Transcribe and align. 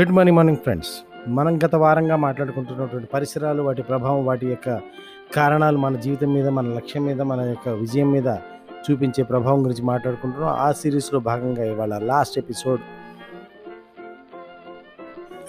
Good 0.00 0.10
morning 0.10 0.36
morning 0.36 0.58
friends. 0.58 0.88
మనం 1.28 1.58
గత 1.58 1.74
వారంగా 1.74 2.16
మాట్లాడుకుంటున్నటువంటి 2.16 3.08
పరిసరాలు 3.14 3.62
వాటి 3.62 3.82
ప్రభావం 3.82 4.26
వాటి 4.26 4.46
యొక్క 4.46 4.80
కారణాలు 5.34 5.78
మన 5.78 5.96
జీవితం 5.96 6.34
మీద 6.34 6.48
మన 6.48 6.66
లక్ష్యం 6.66 7.04
మీద 7.06 7.20
మన 7.20 7.40
యొక్క 7.40 7.68
విజయం 7.68 8.12
మీద 8.12 8.26
చూపించే 8.90 9.24
ప్రభావం 9.24 9.64
గురించి 9.64 9.82
మాట్లాడుకుంటున్నాం. 9.82 10.50
ఆ 10.50 10.72
సిరీస్లో 10.72 11.20
భాగంగా 11.20 11.64
ఇవాళ 11.64 11.98
last 11.98 12.38
episode 12.38 12.80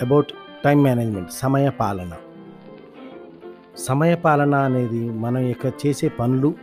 about 0.01 0.31
time 0.65 0.83
management 0.83 1.31
సమయ 1.31 1.69
పాలన. 1.69 2.11
సమయ 3.77 4.15
పాలన 4.15 4.55
అనేది 4.55 5.09
మన 5.09 5.37
యొక్క 5.37 5.87
చేసే 5.87 6.07
పనులు 6.07 6.53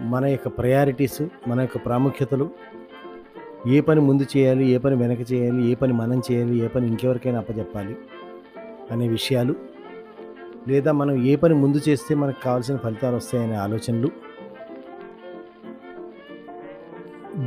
మన 0.00 0.26
యొక్క 0.26 0.48
ప్రయారిటీస్ 0.48 1.22
మన 1.48 1.60
యొక్క 1.60 1.76
ప్రాముఖ్యతలు 1.76 2.50
ఏ 3.66 3.80
పని 3.80 4.00
ముందు 4.00 4.22
చేయాలి 4.36 4.68
ఏ 4.68 4.78
పని 4.78 4.96
వెనక 4.96 5.32
చేయాలి 5.32 5.66
ఏ 5.66 5.74
పని 5.74 5.92
మనం 5.92 6.22
చేయాలి 6.32 6.56
ఏ 6.56 6.66
పని 6.66 6.86
ఇంకెవరికైనా 6.86 7.38
అప్పచెప్పాలి 7.38 7.96
అనే 8.90 9.08
విషయాలు. 9.08 9.54
లేదా 10.68 10.92
మనం 10.92 11.26
ఏ 11.26 11.36
పని 11.36 11.54
ముందు 11.54 11.80
చేస్తే 11.88 12.14
మనకు 12.14 12.44
కావాల్సిన 12.44 12.76
ఫలితాలు 12.76 13.16
వస్తాయనే 13.16 13.54
ఆలోచనలు. 13.54 14.10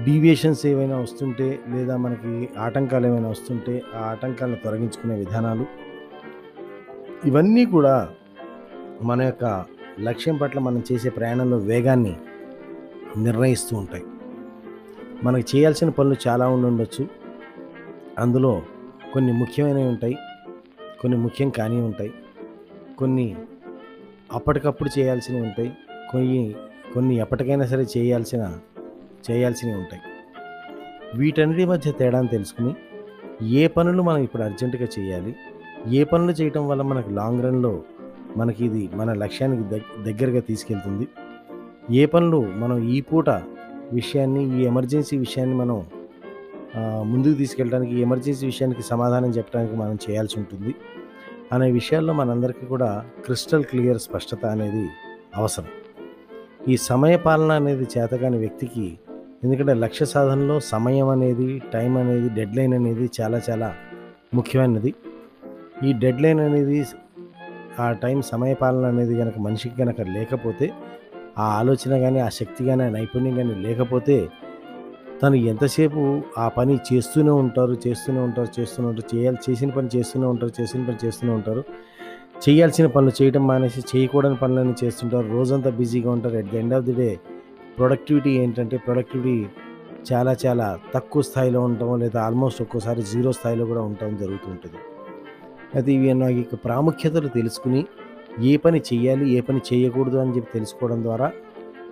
డీవియేషన్స్ 0.06 0.66
ఏవైనా 0.66 0.98
వస్తుంటే 0.98 1.60
లేదా 1.70 1.98
మనకి 1.98 2.50
ఆటంకాలు 2.58 3.08
ఏమైనా 3.08 3.30
వస్తుంటే 3.30 3.82
ఆ 3.96 4.00
ఆటంకాలను 4.00 4.56
తొలగించుకునే 4.56 5.16
విధానాలు. 5.16 5.66
ఇవన్నీ 7.26 7.66
కూడా 7.66 8.10
మన 9.02 9.22
యొక్క 9.22 9.66
లక్ష్యం 10.00 10.38
పట్ల 10.38 10.60
మనం 10.60 10.84
చేసే 10.92 11.10
ప్రయాణంలో 11.10 11.58
వేగాన్ని 11.58 12.18
నిర్ణయిస్తూ 13.18 13.78
ఉంటాయి. 13.78 14.04
మనకు 15.24 15.56
చేయాల్సిన 15.56 15.90
పనులు 15.90 16.16
చాలా 16.28 16.48
ఉండి 16.48 16.68
ఉండొచ్చు. 16.68 17.08
అందులో 18.20 18.62
కొన్ని 19.14 19.34
ముఖ్యమైనవి 19.34 19.88
ఉంటాయి 19.88 20.18
కొన్ని 21.02 21.18
ముఖ్యం 21.18 21.50
కాని 21.50 21.82
ఉంటాయి 21.82 22.14
కొన్ని 22.98 23.36
అప్పటికప్పుడు 24.32 25.00
చేయాల్సినవి 25.00 25.42
ఉంటాయి 25.42 25.72
కొన్ని 26.12 26.56
కొన్ని 26.94 27.18
ఎప్పటికైనా 27.18 27.66
సరే 27.66 27.86
చేయాల్సిన 27.98 28.60
చేయాల్సినవి 29.32 29.78
ఉంటాయి. 29.78 30.02
వీటన్నిటి 31.16 31.66
మధ్య 31.66 31.92
తేడాను 31.92 32.28
తెలుసుకుని 32.28 32.76
ఏ 33.62 33.68
పనులు 33.68 34.04
మనం 34.04 34.18
ఇప్పుడు 34.18 34.44
అర్జెంటుగా 34.44 34.88
చేయాలి 35.00 35.36
ఏ 35.88 36.04
పనులు 36.04 36.32
చేయటం 36.32 36.68
వల్ల 36.68 36.82
మనకు 36.82 37.10
లాంగ్ 37.10 37.44
రన్లో 37.44 37.82
మనకి 38.38 38.66
ఇది 38.66 38.90
మన 38.96 39.14
లక్ష్యానికి 39.14 39.64
దగ్ 39.64 40.04
దగ్గరగా 40.04 40.40
తీసుకెళ్తుంది 40.40 41.08
ఏ 41.92 42.06
పనులు 42.06 42.40
మనం 42.40 42.78
ఈ 42.90 43.02
పూట 43.02 43.30
విషయాన్ని 44.00 44.42
ఈ 44.58 44.66
ఎమర్జెన్సీ 44.72 45.16
విషయాన్ని 45.18 45.56
మనం 45.62 45.78
ముందుకు 47.12 47.36
తీసుకెళ్ళడానికి 47.42 47.96
ఎమర్జెన్సీ 48.02 48.46
విషయానికి 48.52 48.84
సమాధానం 48.92 49.32
చెప్పడానికి 49.38 49.76
మనం 49.82 49.96
చేయాల్సి 50.06 50.36
ఉంటుంది. 50.40 50.72
అనే 51.54 51.68
విషయాల్లో 51.72 52.14
మనందరికీ 52.14 52.66
కూడా 52.66 52.90
క్రిస్టల్ 53.26 53.66
క్లియర్ 53.72 54.00
స్పష్టత 54.00 54.44
అనేది 54.56 54.86
అవసరం. 55.36 55.72
ఈ 56.72 56.76
సమయ 56.90 57.16
పాలన 57.26 57.52
అనేది 57.62 57.86
చేతకాని 57.94 58.38
వ్యక్తికి 58.38 58.86
ఎందుకంటే 59.44 59.74
లక్ష్య 59.84 60.06
సాధనలో 60.06 60.56
సమయం 60.74 61.08
అనేది 61.16 61.48
టైం 61.74 61.94
అనేది 61.98 62.28
డెడ్ 62.38 62.54
లైన్ 62.58 62.74
అనేది 62.74 63.06
చాలా 63.20 63.40
చాలా 63.50 63.70
ముఖ్యమైనది. 64.38 64.92
ఈ 65.88 65.92
డెడ్ 66.04 66.22
లైన్ 66.22 66.42
అనేది 66.48 66.78
ఆ 67.80 67.88
టైం 68.04 68.18
సమయపాలన 68.32 68.86
అనేది 68.94 69.14
కనుక 69.22 69.38
మనిషికి 69.40 69.76
కనుక 69.76 70.02
లేకపోతే 70.16 70.68
ఆ 71.38 71.44
ఆలోచన 71.44 72.00
కానీ 72.00 72.20
ఆ 72.20 72.30
శక్తి 72.30 72.66
కానీ 72.66 72.84
ఆ 72.84 72.90
నైపుణ్యం 72.90 73.36
కానీ 73.36 73.54
లేకపోతే 73.56 74.30
తను 75.22 75.36
ఎంతసేపు 75.36 76.24
ఆ 76.38 76.48
పని 76.48 76.80
చేస్తూనే 76.94 77.32
ఉంటారు 77.32 77.78
చేస్తూనే 77.88 78.20
ఉంటారు 78.20 78.48
చేస్తూనే 78.60 78.88
ఉంటారు 78.88 79.18
చేయాలి 79.18 79.38
చేసిన 79.52 79.70
పని 79.70 79.90
చేస్తూనే 79.96 80.28
ఉంటారు 80.28 80.62
చేసిన 80.62 80.86
పని 80.86 81.06
చేస్తూనే 81.06 81.34
ఉంటారు. 81.34 81.64
చేయాల్సిన 82.50 82.88
పనులు 82.88 83.24
చేయడం 83.24 83.48
మానేసి 83.48 83.82
చేయకూడని 83.82 84.36
పనులన్నీ 84.36 84.76
చేస్తుంటారు. 84.84 85.28
రోజంతా 85.28 85.70
బిజీగా 85.70 86.12
ఉంటారు. 86.12 86.36
At 86.36 86.50
the 86.52 86.58
end 86.58 86.74
of 86.74 86.86
the 86.86 86.94
day 86.94 87.20
productivity 87.78 88.30
ఏంటంటే 88.30 88.78
ప్రొడక్టివిటీ 88.78 89.48
చాలా 90.12 90.36
చాలా 90.46 90.80
తక్కువ 90.96 91.22
స్థాయిలో 91.22 91.62
ఉండటం 91.62 92.00
లేదా 92.00 92.22
ఆల్మోస్ట్ 92.22 92.62
ఒక్కోసారి 92.62 93.02
జీరో 93.02 93.32
స్థాయిలో 93.32 93.66
కూడా 93.66 93.82
ఉండటం 93.82 94.18
జరుగుతుంటుంది 94.18 94.78
అయితే 95.76 95.92
ఇవి 95.92 96.14
నాకు 96.14 96.56
ప్రాముఖ్యతలు 96.56 97.28
తెలుసుకుని 97.28 97.86
ఏ 98.42 98.58
పని 98.58 98.82
చేయాలి 98.94 99.30
ఏ 99.30 99.42
పని 99.42 99.62
చేయకూడదు 99.74 100.18
అని 100.18 100.32
చెప్పి 100.32 100.54
తెలుసుకోవడం 100.54 101.04
ద్వారా 101.04 101.32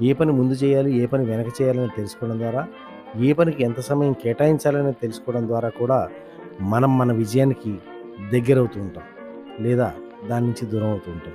ఏ 0.01 0.13
పని 0.13 0.31
ముందు 0.31 0.53
చేయాలి 0.53 0.99
ఏ 0.99 1.05
పని 1.05 1.25
వెనక 1.25 1.61
చేయాలని 1.61 1.89
తెలుసుకోవడం 1.95 2.39
ద్వారా 2.39 2.67
ఏ 3.19 3.33
పనికి 3.33 3.63
ఎంత 3.63 3.79
సమయం 3.79 4.13
కేటాయించాలని 4.13 4.93
తెలుసుకోవడం 4.93 5.47
ద్వారా 5.47 5.69
కూడా 5.69 6.09
మనం 6.61 6.97
మన 6.97 7.11
విజయానికి 7.11 7.79
దగ్గరవుతూ 8.31 8.81
ఉంటాం. 8.81 9.03
లేదా 9.59 9.93
దాని 10.29 10.45
నుంచి 10.45 10.65
దూరం 10.65 10.89
అవుతూ 10.89 11.11
ఉంటాం. 11.11 11.33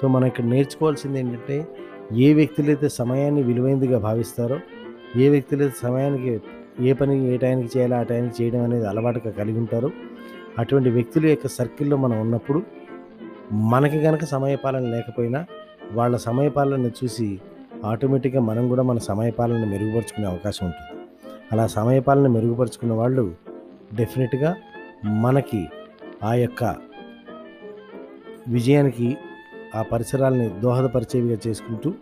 సో 0.00 0.08
మనం 0.08 0.26
ఇక్కడ 0.26 0.44
నేర్చుకోవాల్సింది 0.44 1.18
ఏంటంటే 1.18 1.66
ఏ 2.12 2.34
వ్యక్తులైతే 2.34 2.88
సమయాన్ని 2.88 3.42
విలువైనదిగా 3.42 3.98
భావిస్తారో 3.98 4.58
ఏ 5.16 5.28
వ్యక్తులైతే 5.28 5.74
సమయానికి 5.82 6.40
ఏ 6.80 6.92
పని 6.92 7.34
ఏ 7.34 7.36
టైంకి 7.36 7.78
చేయాలో 7.78 7.96
ఆ 7.96 8.02
టైంకి 8.02 8.42
చేయడం 8.42 8.62
అనేది 8.62 8.86
అలవాటుగా 8.86 9.30
కలిగి 9.30 9.58
ఉంటారో 9.58 9.90
అటువంటి 10.58 10.90
వ్యక్తుల 10.90 11.26
యొక్క 11.26 11.46
సర్కిల్లో 11.46 11.96
మనం 11.96 12.20
ఉన్నప్పుడు 12.20 12.62
మనకి 13.52 14.02
కనుక 14.02 14.24
సమయపాలన 14.24 14.80
లేకపోయినా 14.80 15.46
వాళ్ళ 15.92 16.16
సమయపాలన 16.16 16.86
చూసి 16.86 17.38
ఆటోమేటిక్గా 17.84 18.40
మనం 18.40 18.68
కూడా 18.68 18.82
మన 18.82 18.98
సమయపాలన 18.98 19.64
మెరుగుపరుచుకునే 19.64 20.26
అవకాశం 20.26 20.66
ఉంటుంది. 20.66 21.06
అలా 21.52 21.66
సమయపాలన 21.66 22.26
మెరుగుపరుచుకున్న 22.26 22.92
వాళ్ళు 22.92 23.34
డెఫినెట్గా 23.94 24.56
మనకి 25.04 25.68
ఆ 26.22 26.34
యొక్క 26.34 26.76
విజయానికి 28.48 29.16
ఆ 29.74 29.82
పరిసరాలని 29.82 30.50
దోహదపరిచేవిగా 30.60 31.38
చేసుకుంటూ 31.46 31.94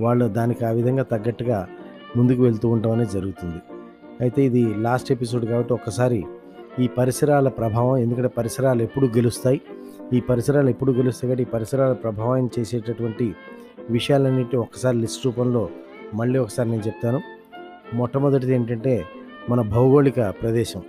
వాళ్ళు 0.00 0.28
దానికి 0.28 0.64
ఆ 0.64 0.70
విధంగా 0.70 1.02
తగ్గట్టుగా 1.02 1.68
ముందుకు 2.16 2.42
వెళ్తూ 2.42 2.68
ఉండటం 2.68 2.90
అనేది 2.90 3.10
జరుగుతుంది. 3.10 3.60
అయితే 4.20 4.42
ఇది 4.42 4.74
లాస్ట్ 4.74 5.12
ఎపిసోడ్ 5.12 5.44
కాబట్టి 5.44 5.72
ఒక్కసారి 5.72 6.24
ఈ 6.78 6.88
పరిసరాల 6.88 7.48
ప్రభావం 7.48 7.96
ఎందుకంటే 7.96 8.28
పరిసరాలు 8.28 8.82
ఎప్పుడు 8.82 9.06
గెలుస్తాయి. 9.06 9.60
ఈ 10.12 10.20
పరిసరాలు 10.20 10.68
ఎప్పుడు 10.68 10.92
గెలుస్తే 10.92 11.28
కానీ 11.28 11.42
ఈ 11.42 11.44
పరిసరాల 11.44 11.92
ప్రభావం 11.92 12.50
చేసేటటువంటి 12.58 13.34
విషయాలన్నింటి 13.90 14.56
ఒకసారి 14.56 14.96
లిస్ట్ 14.98 15.26
రూపంలో 15.26 15.68
మళ్ళీ 16.14 16.38
ఒకసారి 16.38 16.70
నేను 16.70 16.82
చెప్తాను. 16.86 17.20
మొట్టమొదటిది 17.94 18.54
ఏంటంటే 18.54 19.04
మన 19.50 19.60
భౌగోళిక 19.60 20.20
ప్రదేశం 20.42 20.82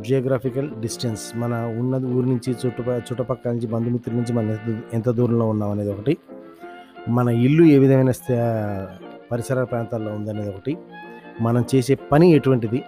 జియోగ్రాఫికల్ 0.00 0.70
డిస్టెన్స్ 0.80 1.36
మన 1.36 1.54
ఉన్న 1.78 1.94
ఊరి 2.16 2.26
నుంచి 2.26 2.56
చుట్టుప 2.66 2.88
చుట్టుపక్కల 2.88 3.50
నుంచి 3.50 3.66
బంధుమిత్రుల 3.66 4.16
నుంచి 4.16 4.32
మనం 4.32 4.82
ఎంత 4.94 5.08
దూరంలో 5.10 5.48
ఉన్నాం 5.48 5.70
అనేది 5.70 5.90
ఒకటి. 5.90 6.16
మన 7.08 7.28
ఇల్లు 7.28 7.64
ఏ 7.64 7.78
విధమైన 7.78 8.12
పరిసర 9.32 9.64
ప్రాంతాల్లో 9.64 10.12
ఉందనేది 10.12 10.48
ఒకటి. 10.48 10.76
మనం 11.40 11.64
చేసే 11.74 11.94
పని 11.94 12.32
ఎటువంటిది? 12.32 12.82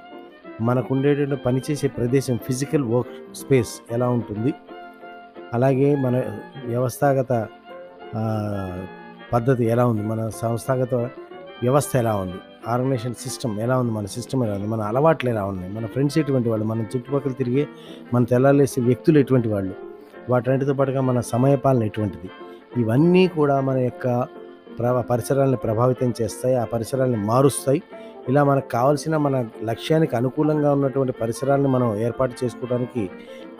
మనకు 0.60 0.94
ఉండేటువంటి 0.94 1.36
పని 1.36 1.60
చేసే 1.70 1.88
ప్రదేశం 1.88 2.38
ఫిజికల్ 2.46 2.84
వర్క్ 2.84 3.36
స్పేస్ 3.36 3.72
ఎలా 3.92 4.08
ఉంటుంది? 4.08 4.54
అలాగే 5.56 5.88
మన 6.04 6.16
వ్యవస్థాగత 6.70 7.32
పద్ధతి 9.32 9.64
ఎలా 9.74 9.84
ఉంది? 9.90 10.02
మన 10.10 10.20
సంస్థాగత 10.42 10.94
వ్యవస్థ 11.64 11.92
ఎలా 12.02 12.12
ఉంది? 12.22 12.38
ఆర్గనైజేషన్ 12.72 13.14
సిస్టమ్ 13.24 13.54
ఎలా 13.64 13.74
ఉంది? 13.80 13.92
మన 13.96 14.06
సిస్టమ్ 14.14 14.40
ఎలా 14.46 14.54
ఉంది? 14.58 14.68
మన 14.74 14.80
అలవాట్లు 14.90 15.28
ఎలా 15.34 15.44
ఉన్నాయి? 15.52 15.70
మన 15.76 15.86
ఫ్రెండ్స్ 15.94 16.16
ఎటువంటి 16.22 16.48
వాళ్ళు? 16.50 16.64
మన 16.70 16.84
చుట్టుపక్కల 16.92 17.34
తిరిగే 17.40 17.64
మన 18.14 18.22
తెల్లాలేసే 18.32 18.80
వ్యక్తులు 18.88 19.18
ఎటువంటి 19.24 19.48
వాళ్ళు? 19.54 19.74
వాటన్నిటితో 20.32 20.74
పాటుగా 20.78 21.00
మన 21.10 21.20
సమయపాలన 21.32 21.82
ఎటువంటిది? 21.90 22.28
ఇవన్నీ 22.82 23.24
కూడా 23.38 23.56
మన 23.68 23.76
యొక్క 23.88 24.06
ప్ర 24.78 25.04
పరిసరాలను 25.10 25.56
ప్రభావితం 25.56 26.14
చేస్తాయి 26.22 26.54
ఆ 26.54 26.64
పరిసరాలను 26.64 27.16
మారుస్తాయి. 27.16 27.82
ఇలా 28.28 28.44
మనకు 28.44 28.68
కావాల్సిన 28.68 29.16
మన 29.16 29.46
లక్ష్యానికి 29.64 30.16
అనుకూలంగా 30.16 30.72
ఉన్నటువంటి 30.72 31.12
పరిసరాలను 31.12 31.68
మనం 31.68 31.96
ఏర్పాటు 31.96 32.44
చేసుకోవడానికి 32.44 33.10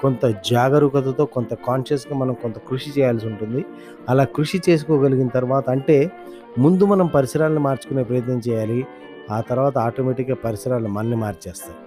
కొంత 0.00 0.26
జాగరూకతతో 0.26 1.24
కొంత 1.26 1.54
కాన్షియస్గా 1.54 2.18
మనం 2.18 2.32
కొంత 2.32 2.58
కృషి 2.58 2.90
చేయాల్సి 2.90 3.26
ఉంటుంది. 3.26 3.64
అలా 4.08 4.24
కృషి 4.24 4.62
చేసుకోగలిగిన 4.68 5.28
తర్వాత 5.28 5.70
అంటే 5.70 6.10
ముందు 6.58 6.84
మనం 6.84 7.06
పరిసరాలను 7.06 7.60
మార్చుకునే 7.60 8.02
ప్రయత్నం 8.02 8.40
చేయాలి. 8.48 8.86
ఆ 9.30 9.40
తర్వాత 9.40 9.78
ఆటోమేటిక్గా 9.78 10.36
పరిసరాలు 10.36 10.88
మనల్ని 10.88 11.16
మార్చేస్తాయి. 11.16 11.78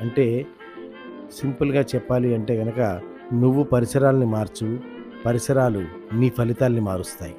అంటే 0.00 0.46
సింపుల్గా 1.40 1.80
చెప్పాలి 1.80 2.34
అంటే 2.34 2.56
కనుక 2.56 3.00
నువ్వు 3.32 3.62
పరిసరాలని 3.62 4.26
మార్చు 4.26 4.78
పరిసరాలు 5.26 5.84
నీ 6.14 6.28
ఫలితాల్ని 6.30 6.80
మారుస్తాయి. 6.80 7.34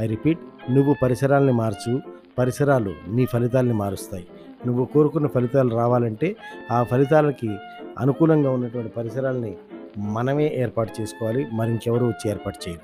ఐ 0.00 0.06
రిపీట్ 0.06 0.38
నువ్వు 0.70 0.96
పరిసరాల్ని 1.02 1.52
మార్చు 1.52 2.00
పరిసరాలు 2.38 2.92
నీ 3.08 3.26
ఫలితాల్ని 3.26 3.74
మారుస్తాయి. 3.74 4.26
నువ్వు 4.66 4.84
కోరుకున్న 4.84 5.26
ఫలితాలు 5.26 5.76
రావాలంటే 5.76 6.36
ఆ 6.70 6.82
ఫలితాలకి 6.82 7.56
అనుకూలంగా 7.98 8.50
ఉన్నటువంటి 8.50 8.88
పరిసరాలని 8.88 9.56
మనమే 9.98 10.54
ఏర్పాటు 10.54 11.00
చేసుకోవాలి 11.00 11.46
మరింకెవరు 11.52 12.04
వచ్చి 12.04 12.30
ఏర్పాటు 12.30 12.68
చేయరు. 12.68 12.80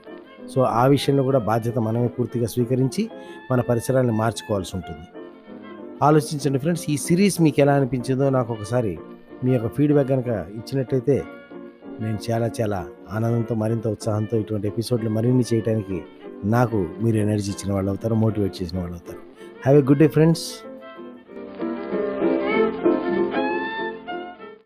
సో 0.49 0.61
ఆ 0.63 0.87
విషయంలో 0.87 1.23
కూడా 1.23 1.39
బాధ్యత 1.39 1.79
మనమే 1.79 2.09
పూర్తిగా 2.09 2.47
స్వీకరించి 2.47 3.11
మన 3.51 3.61
పరిసరాలను 3.61 4.13
మార్చుకోవాల్సి 4.13 4.77
ఉంటుంది. 4.77 5.07
ఆలోచించండి 6.03 6.59
ఫ్రెండ్స్ 6.59 6.91
ఈ 6.91 6.97
సిరీస్ 6.97 7.41
మీకు 7.41 7.61
ఎలా 7.61 7.75
అనిపించిందో 7.75 8.31
నాకు 8.31 8.53
ఒకసారి 8.53 8.99
మీ 9.45 9.53
యొక్క 9.53 9.69
ఫీడ్బ్యాక్ 9.69 10.09
కనుక 10.09 10.29
ఇచ్చినట్టయితే 10.29 11.25
నేను 12.01 12.19
చాలా 12.31 12.51
చాలా 12.61 12.87
ఆనందంతో 13.11 13.55
మరింత 13.55 13.89
ఉత్సాహంతో 13.89 14.37
ఇటువంటి 14.37 14.69
ఎపిసోడ్లు 14.69 15.11
మరిన్ని 15.11 15.45
చేయడానికి 15.55 16.05
నాకు 16.47 16.79
మీరు 17.01 17.17
ఎనర్జీ 17.17 17.51
ఇచ్చిన 17.51 17.71
వాళ్ళు 17.73 17.91
అవుతారు 17.91 18.17
మోటివేట్ 18.17 18.55
చేసిన 18.63 18.77
వాళ్ళు 18.81 18.95
అవుతారు 18.95 19.21
have 19.65 19.79
a 19.79 19.83
good 19.83 19.99
day 19.99 20.09
friends 20.09 20.45